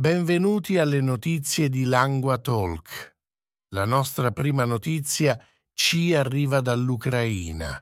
[0.00, 3.18] Benvenuti alle notizie di Langua Talk.
[3.74, 5.38] La nostra prima notizia
[5.74, 7.78] ci arriva dall'Ucraina.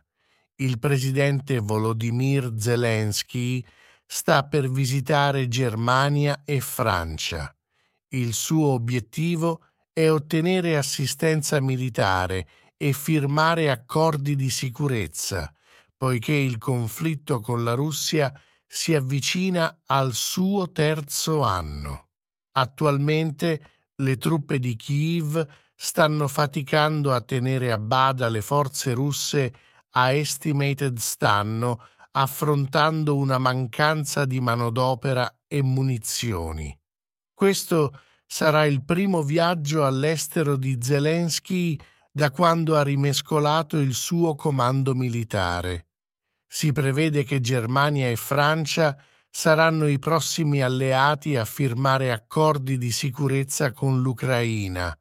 [0.56, 3.64] Il presidente Volodymyr Zelensky
[4.04, 7.56] sta per visitare Germania e Francia.
[8.08, 15.54] Il suo obiettivo è ottenere assistenza militare e firmare accordi di sicurezza,
[15.96, 18.32] poiché il conflitto con la Russia
[18.66, 22.06] si avvicina al suo terzo anno.
[22.58, 23.60] Attualmente
[23.94, 29.54] le truppe di Kiev stanno faticando a tenere a bada le forze russe
[29.90, 36.76] a Estimated stanno affrontando una mancanza di manodopera e munizioni.
[37.32, 41.78] Questo sarà il primo viaggio all'estero di Zelensky
[42.10, 45.86] da quando ha rimescolato il suo comando militare.
[46.44, 49.00] Si prevede che Germania e Francia
[49.30, 54.96] saranno i prossimi alleati a firmare accordi di sicurezza con l'Ucraina.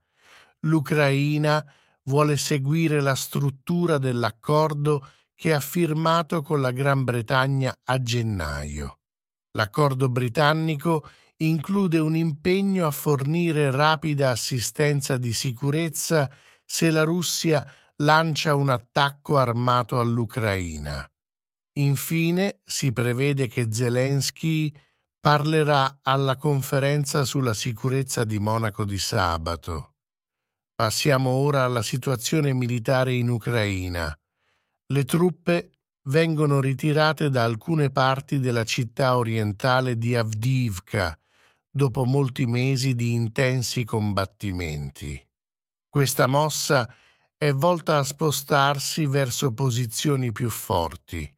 [0.62, 1.64] L'Ucraina
[2.04, 9.00] vuole seguire la struttura dell'accordo che ha firmato con la Gran Bretagna a gennaio.
[9.52, 16.30] L'accordo britannico include un impegno a fornire rapida assistenza di sicurezza
[16.66, 17.66] se la Russia
[17.98, 21.08] lancia un attacco armato all'Ucraina.
[21.78, 24.74] Infine si prevede che Zelensky
[25.20, 29.94] parlerà alla conferenza sulla sicurezza di Monaco di sabato.
[30.74, 34.16] Passiamo ora alla situazione militare in Ucraina.
[34.88, 35.72] Le truppe
[36.06, 41.16] vengono ritirate da alcune parti della città orientale di Avdiivka
[41.70, 45.24] dopo molti mesi di intensi combattimenti.
[45.88, 46.92] Questa mossa
[47.38, 51.37] è volta a spostarsi verso posizioni più forti.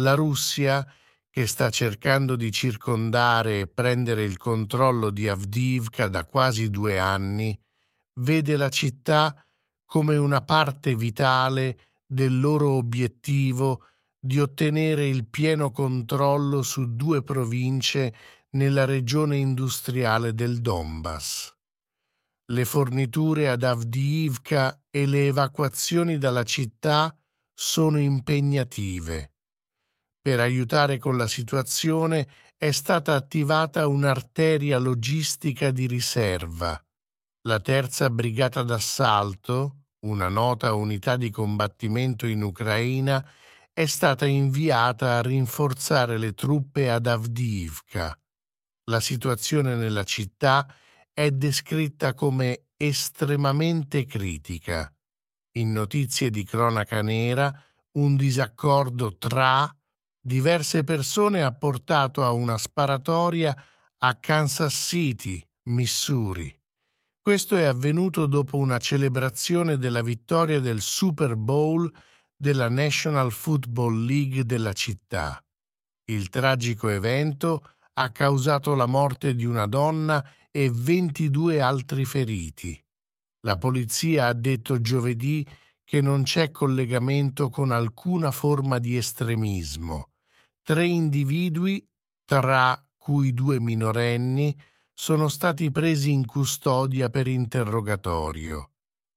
[0.00, 0.86] La Russia,
[1.28, 7.58] che sta cercando di circondare e prendere il controllo di Avdiivka da quasi due anni,
[8.20, 9.34] vede la città
[9.84, 13.86] come una parte vitale del loro obiettivo
[14.18, 18.14] di ottenere il pieno controllo su due province
[18.50, 21.54] nella regione industriale del Donbass.
[22.46, 27.14] Le forniture ad Avdiivka e le evacuazioni dalla città
[27.52, 29.31] sono impegnative.
[30.22, 36.80] Per aiutare con la situazione è stata attivata un'arteria logistica di riserva.
[37.48, 43.28] La terza brigata d'assalto, una nota unità di combattimento in Ucraina,
[43.72, 48.16] è stata inviata a rinforzare le truppe ad Avdiivka.
[48.90, 50.72] La situazione nella città
[51.12, 54.88] è descritta come estremamente critica.
[55.56, 57.52] In notizie di cronaca nera,
[57.94, 59.68] un disaccordo tra
[60.24, 63.54] diverse persone ha portato a una sparatoria
[63.98, 66.56] a Kansas City, Missouri.
[67.20, 71.92] Questo è avvenuto dopo una celebrazione della vittoria del Super Bowl
[72.36, 75.44] della National Football League della città.
[76.04, 82.80] Il tragico evento ha causato la morte di una donna e 22 altri feriti.
[83.44, 85.46] La polizia ha detto giovedì
[85.84, 90.11] che non c'è collegamento con alcuna forma di estremismo
[90.64, 91.84] Tre individui,
[92.24, 94.56] tra cui due minorenni,
[94.92, 98.70] sono stati presi in custodia per interrogatorio.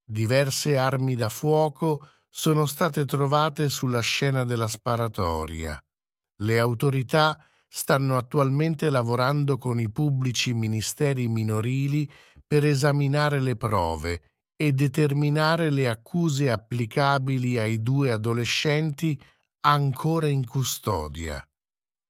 [0.03, 5.79] Diverse armi da fuoco sono state trovate sulla scena della sparatoria.
[6.37, 12.09] Le autorità stanno attualmente lavorando con i pubblici ministeri minorili
[12.47, 14.21] per esaminare le prove
[14.55, 19.21] e determinare le accuse applicabili ai due adolescenti
[19.65, 21.43] ancora in custodia.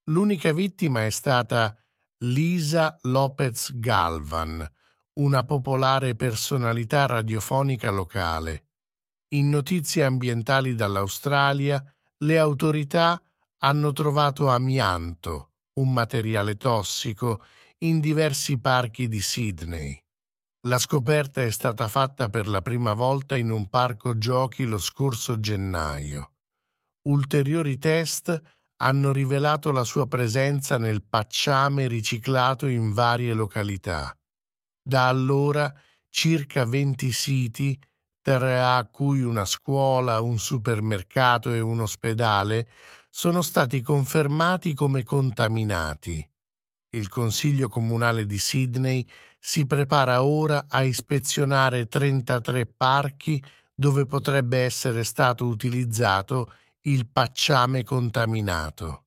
[0.10, 1.74] L'unica vittima è stata
[2.26, 4.70] Lisa Lopez Galvan,
[5.20, 8.72] una popolare personalità radiofonica locale.
[9.36, 11.82] In notizie ambientali dall'Australia,
[12.18, 13.22] le autorità
[13.60, 17.42] hanno trovato amianto, un materiale tossico,
[17.80, 19.98] in diversi parchi di Sydney.
[20.68, 25.40] La scoperta è stata fatta per la prima volta in un parco giochi lo scorso
[25.40, 26.32] gennaio.
[27.08, 28.42] Ulteriori test
[28.78, 34.18] hanno rivelato la sua presenza nel pacciame riciclato in varie località.
[34.82, 35.72] Da allora
[36.10, 37.80] circa 20 siti,
[38.22, 42.68] tra cui una scuola, un supermercato e un ospedale,
[43.12, 46.28] sono stati confermati come contaminati.
[46.96, 53.44] Il Consiglio Comunale di Sydney si prepara ora a ispezionare 33 parchi
[53.76, 56.52] dove potrebbe essere stato utilizzato
[56.88, 59.06] il pacciame contaminato.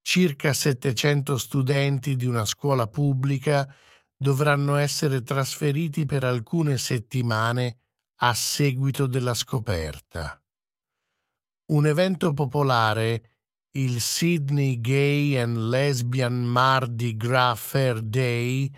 [0.00, 3.68] Circa 700 studenti di una scuola pubblica
[4.16, 7.80] dovranno essere trasferiti per alcune settimane
[8.22, 10.42] a seguito della scoperta.
[11.72, 13.36] Un evento popolare,
[13.72, 18.70] il Sydney Gay and Lesbian Mardi Gras Fair Day,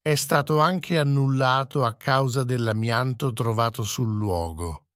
[0.00, 4.86] è stato anche annullato a causa dell'amianto trovato sul luogo.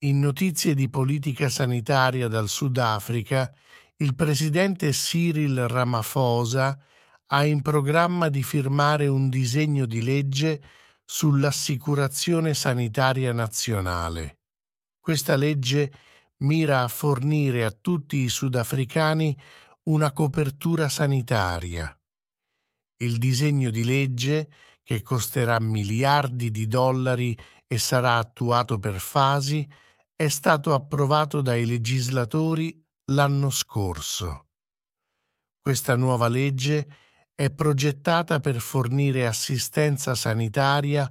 [0.00, 3.50] In notizie di politica sanitaria dal Sudafrica,
[3.96, 6.78] il presidente Cyril Ramaphosa
[7.28, 10.62] ha in programma di firmare un disegno di legge
[11.02, 14.40] sull'assicurazione sanitaria nazionale.
[15.00, 15.90] Questa legge
[16.40, 19.34] mira a fornire a tutti i sudafricani
[19.84, 21.98] una copertura sanitaria.
[22.98, 24.50] Il disegno di legge,
[24.82, 27.34] che costerà miliardi di dollari
[27.66, 29.66] e sarà attuato per fasi,
[30.16, 32.82] è stato approvato dai legislatori
[33.12, 34.46] l'anno scorso.
[35.60, 36.88] Questa nuova legge
[37.34, 41.06] è progettata per fornire assistenza sanitaria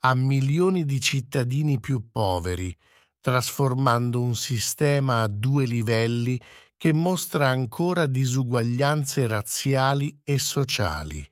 [0.00, 2.76] a milioni di cittadini più poveri,
[3.20, 6.40] trasformando un sistema a due livelli
[6.76, 11.24] che mostra ancora disuguaglianze razziali e sociali.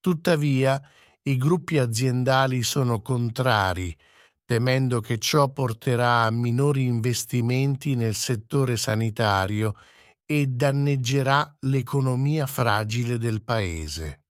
[0.00, 0.80] Tuttavia,
[1.22, 3.96] i gruppi aziendali sono contrari,
[4.46, 9.74] temendo che ciò porterà a minori investimenti nel settore sanitario
[10.24, 14.22] e danneggerà l'economia fragile del Paese.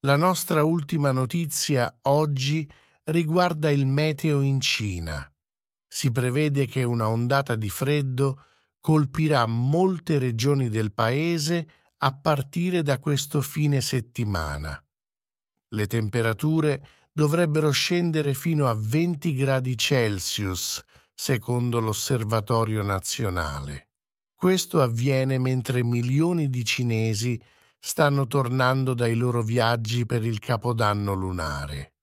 [0.00, 2.70] La nostra ultima notizia oggi
[3.04, 5.28] riguarda il meteo in Cina.
[5.88, 8.44] Si prevede che una ondata di freddo
[8.80, 14.80] colpirà molte regioni del paese a partire da questo fine settimana.
[15.68, 16.86] Le temperature
[17.16, 20.84] dovrebbero scendere fino a 20 gradi Celsius,
[21.14, 23.88] secondo l'Osservatorio nazionale.
[24.34, 27.42] Questo avviene mentre milioni di cinesi
[27.78, 31.94] stanno tornando dai loro viaggi per il capodanno lunare.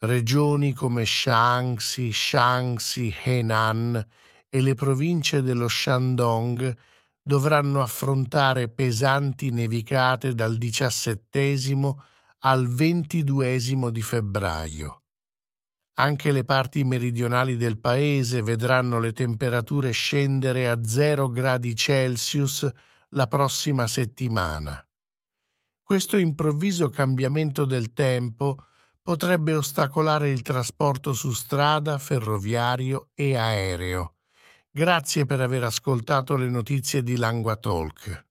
[0.00, 4.06] Regioni come Shaanxi, Shaanxi, Henan
[4.48, 6.76] e le province dello Shandong
[7.22, 12.02] dovranno affrontare pesanti nevicate dal diciassettesimo
[12.40, 15.02] al ventiduesimo di febbraio.
[15.94, 22.70] Anche le parti meridionali del paese vedranno le temperature scendere a 0 gradi Celsius
[23.10, 24.80] la prossima settimana.
[25.82, 28.66] Questo improvviso cambiamento del tempo
[29.02, 34.16] potrebbe ostacolare il trasporto su strada, ferroviario e aereo.
[34.70, 38.27] Grazie per aver ascoltato le notizie di Lingua Talk.